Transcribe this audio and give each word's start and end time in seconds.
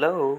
Hello, 0.00 0.38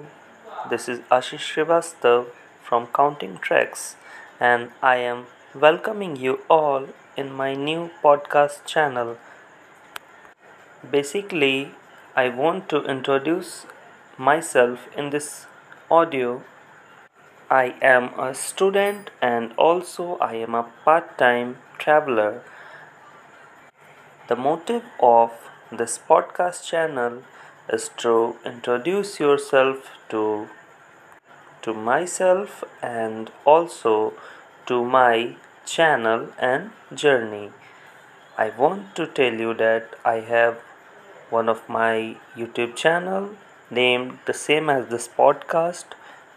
this 0.72 0.90
is 0.90 1.02
Ashish 1.16 1.44
Srivastav 1.48 2.30
from 2.64 2.88
Counting 2.88 3.38
Tracks, 3.38 3.96
and 4.40 4.72
I 4.82 4.96
am 4.96 5.28
welcoming 5.54 6.16
you 6.16 6.40
all 6.50 6.88
in 7.16 7.32
my 7.32 7.54
new 7.54 7.92
podcast 8.04 8.66
channel. 8.66 9.18
Basically, 10.90 11.74
I 12.16 12.30
want 12.30 12.70
to 12.70 12.84
introduce 12.86 13.68
myself 14.18 14.88
in 14.98 15.12
this 15.12 15.46
audio. 15.92 16.42
I 17.48 17.76
am 17.84 18.20
a 18.20 18.34
student 18.34 19.12
and 19.22 19.54
also 19.58 20.18
I 20.18 20.38
am 20.38 20.56
a 20.56 20.72
part 20.86 21.20
time 21.20 21.58
traveler. 21.78 22.42
The 24.28 24.36
motive 24.36 24.86
of 25.00 25.30
this 25.72 26.00
podcast 26.10 26.66
channel 26.66 27.22
to 27.72 28.36
introduce 28.44 29.18
yourself 29.18 29.92
to 30.10 30.50
to 31.62 31.74
myself 31.74 32.66
and 32.82 33.32
also 33.46 34.14
to 34.66 34.84
my 34.84 35.36
channel 35.66 36.28
and 36.38 36.72
journey. 36.94 37.52
I 38.38 38.50
want 38.50 38.94
to 38.96 39.08
tell 39.08 39.34
you 39.34 39.54
that 39.54 39.96
I 40.04 40.16
have 40.32 40.58
one 41.30 41.48
of 41.48 41.70
my 41.70 42.18
YouTube 42.36 42.76
channel 42.76 43.30
named 43.70 44.20
the 44.26 44.34
same 44.34 44.70
as 44.70 44.88
this 44.88 45.08
podcast 45.08 45.86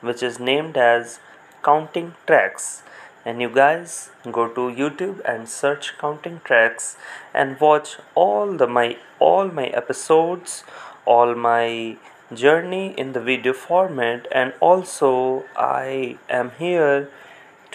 which 0.02 0.22
is 0.22 0.38
named 0.38 0.77
as 0.77 1.19
Counting 1.64 2.14
Tracks 2.28 2.84
and 3.24 3.41
you 3.41 3.48
guys 3.48 4.10
go 4.30 4.46
to 4.56 4.62
youtube 4.80 5.20
and 5.24 5.48
search 5.48 5.96
counting 5.98 6.41
tracks 6.44 6.96
and 7.32 7.58
watch 7.58 7.96
all 8.14 8.52
the 8.62 8.66
my 8.66 8.96
all 9.19 9.48
my 9.48 9.66
episodes 9.82 10.62
all 11.06 11.34
my 11.34 11.96
journey 12.32 12.94
in 12.96 13.12
the 13.12 13.20
video 13.20 13.52
format 13.52 14.26
and 14.32 14.52
also 14.60 15.44
i 15.56 16.16
am 16.28 16.50
here 16.58 17.08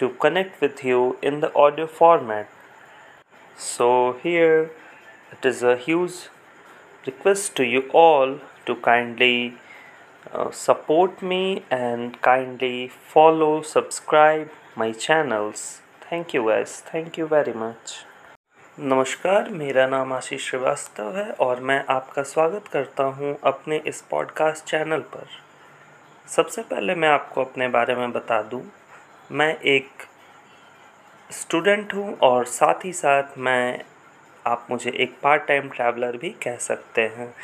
to 0.00 0.08
connect 0.24 0.62
with 0.62 0.82
you 0.82 1.18
in 1.20 1.40
the 1.40 1.54
audio 1.54 1.86
format. 1.86 2.48
So 3.54 4.18
here 4.22 4.70
it 5.30 5.44
is 5.44 5.62
a 5.62 5.76
huge 5.76 6.30
request 7.04 7.54
to 7.56 7.64
you 7.64 7.82
all 7.92 8.38
to 8.64 8.76
kindly 8.76 9.56
uh, 10.32 10.50
support 10.52 11.20
me 11.20 11.64
and 11.70 12.20
kindly 12.22 12.88
follow 12.88 13.60
subscribe 13.60 14.50
my 14.74 14.92
channels. 14.92 15.82
Thank 16.08 16.32
you 16.32 16.46
guys. 16.48 16.80
Thank 16.92 17.18
you 17.18 17.26
very 17.26 17.52
much 17.52 18.09
नमस्कार, 18.82 19.48
मेरा 19.50 19.86
नाम 19.86 20.12
आशीष 20.12 20.48
श्रीवास्तव 20.48 21.16
है 21.16 21.30
और 21.40 21.60
मैं 21.60 21.84
आपका 21.88 22.22
स्वागत 22.22 22.68
करता 22.68 23.04
हूँ 23.04 23.36
अपने 23.44 23.80
इस 23.86 24.00
पॉडकास्ट 24.00 24.64
चैनल 24.64 25.00
पर। 25.12 25.26
सबसे 26.28 26.62
पहले 26.62 26.94
मैं 26.94 27.08
आपको 27.08 27.44
अपने 27.44 27.68
बारे 27.68 27.94
में 27.94 28.12
बता 28.12 28.40
दूँ, 28.42 28.62
मैं 29.32 29.58
एक 29.58 30.06
स्टूडेंट 31.30 31.94
हूँ 31.94 32.16
और 32.18 32.44
साथ 32.44 32.84
ही 32.84 32.92
साथ 32.92 33.38
मैं, 33.38 33.80
आप 34.46 34.66
मुझे 34.70 34.90
एक 34.90 35.18
पार्ट 35.22 35.46
टाइम 35.48 35.68
ट्रैवलर 35.68 36.16
भी 36.16 36.30
कह 36.30 36.56
सकते 36.56 37.02
हैं। 37.02 37.34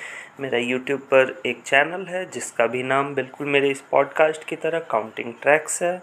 मेरा 0.40 0.58
यूट्यूब 0.58 1.00
पर 1.00 1.42
एक 1.46 1.62
चैनल 1.62 2.06
है 2.06 2.24
जिसका 2.30 2.66
भी 2.66 2.82
नाम 2.82 3.14
बिल्कुल 3.14 3.46
मेरे 3.46 3.70
इस 3.70 3.80
पॉडकास्ट 3.80 4.44
की 4.44 4.56
तरह 4.56 4.78
काउंटिंग 4.90 5.34
ट्रैक्स 5.42 5.82
है। 5.82 6.02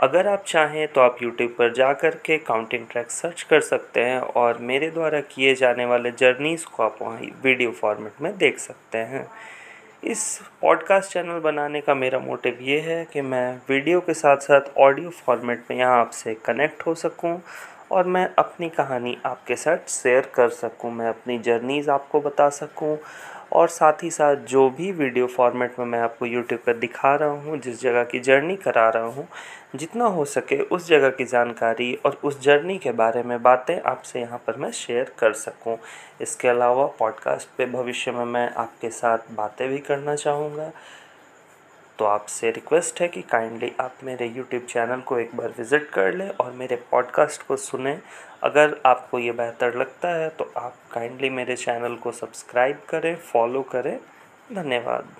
अगर 0.00 0.26
आप 0.26 0.44
चाहें 0.46 0.86
तो 0.88 1.00
आप 1.00 1.16
यूट्यूब 1.22 1.50
पर 1.58 1.72
जा 1.72 1.92
कर 1.92 2.14
के 2.24 2.36
काउंटिंग 2.38 2.86
ट्रैक 2.90 3.10
सर्च 3.10 3.42
कर 3.42 3.60
सकते 3.60 4.00
हैं 4.00 4.20
और 4.20 4.58
मेरे 4.58 4.90
द्वारा 4.90 5.20
किए 5.20 5.54
जाने 5.54 5.84
वाले 5.84 6.10
जर्नीज़ 6.10 6.64
को 6.66 6.82
आप 6.82 6.96
वहाँ 7.02 7.20
वीडियो 7.44 7.70
फॉर्मेट 7.70 8.22
में 8.22 8.36
देख 8.38 8.58
सकते 8.58 8.98
हैं। 8.98 9.26
इस 10.04 10.22
पॉडकास्ट 10.60 11.12
चैनल 11.12 11.40
बनाने 11.40 11.80
का 11.80 11.94
मेरा 11.94 12.18
मोटिव 12.18 12.58
ये 12.62 12.78
है 12.80 13.04
कि 13.12 13.20
मैं 13.20 13.56
वीडियो 13.68 14.00
के 14.00 14.14
साथ 14.14 14.36
साथ 14.36 14.76
ऑडियो 14.78 15.10
फॉर्मेट 15.10 15.64
में 15.70 15.76
यहाँ 15.78 16.00
आपसे 16.00 16.34
कनेक्ट 16.44 16.86
हो 16.86 16.94
सकूँ 16.94 17.38
और 17.92 18.06
मैं 18.06 18.28
अपनी 18.38 18.68
कहानी 18.68 19.16
आपके 19.26 19.56
साथ 19.56 19.88
शेयर 19.88 20.30
कर 20.34 20.48
सकूँ, 20.48 20.90
मैं 20.90 21.08
अपनी 21.08 21.38
जर्नीज़ 21.38 21.90
आपको 21.90 22.20
बता 22.20 22.48
सकूँ 22.48 22.96
और 23.52 23.68
साथ 23.68 24.02
ही 24.02 24.10
साथ 24.10 24.36
जो 24.46 24.68
भी 24.70 24.90
वीडियो 24.92 25.26
फॉर्मेट 25.26 25.78
में 25.78 25.86
मैं 25.86 26.00
आपको 26.00 26.26
यूट्यूब 26.26 26.60
पर 26.66 26.76
दिखा 26.78 27.14
रहा 27.14 27.28
हूँ, 27.28 27.58
जिस 27.58 27.80
जगह 27.82 28.04
की 28.04 28.20
जर्नी 28.20 28.56
करा 28.56 28.88
रहा 28.88 29.06
हूँ, 29.06 29.26
जितना 29.76 30.04
हो 30.04 30.24
सके 30.24 30.60
उस 30.60 30.86
जगह 30.88 31.10
की 31.10 31.24
जानकारी 31.24 31.92
और 32.06 32.20
उस 32.24 32.40
जर्नी 32.40 32.78
के 32.78 32.92
बारे 32.92 33.22
में 33.22 33.42
बातें 33.42 33.80
आपसे 33.80 34.20
यहाँ 34.20 34.38
पर 34.46 34.56
मैं 34.56 34.70
शेयर 34.72 35.12
कर 35.18 35.32
सकूँ। 35.32 35.76
इसके 36.20 36.48
अलावा 36.48 36.86
पॉडकास्ट 36.98 37.48
पे 37.58 37.66
भविष्य 37.66 38.12
में 38.12 38.24
मैं 38.24 38.48
आपके 38.54 38.90
साथ 38.90 39.32
बातें 39.32 39.68
भी 39.68 39.78
करना 39.78 40.14
चाहूँगा। 40.14 40.70
तो 42.00 42.04
आपसे 42.06 42.50
रिक्वेस्ट 42.50 43.00
है 43.00 43.06
कि 43.08 43.22
काइंडली 43.22 43.70
आप 43.80 43.96
मेरे 44.04 44.26
यूट्यूब 44.26 44.62
चैनल 44.68 45.00
को 45.00 45.18
एक 45.18 45.34
बार 45.36 45.48
विज़िट 45.58 45.88
कर 45.90 46.14
लें 46.14 46.28
और 46.30 46.52
मेरे 46.52 46.76
पॉडकास्ट 46.90 47.42
को 47.46 47.56
सुने। 47.56 47.92
अगर 48.42 48.76
आपको 48.86 49.18
ये 49.18 49.32
बेहतर 49.32 49.74
लगता 49.74 50.14
है 50.14 50.28
तो 50.38 50.50
आप 50.56 50.76
काइंडली 50.92 51.30
मेरे 51.30 51.56
चैनल 51.56 51.96
को 51.96 52.12
सब्सक्राइब 52.12 52.78
करें 52.90 53.14
फॉलो 53.32 53.62
करें। 53.72 53.98
धन्यवाद। 54.52 55.14